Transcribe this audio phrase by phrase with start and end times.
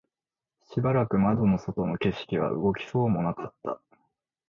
[0.73, 3.79] しばらく窓の外の景色は動きそうもなかった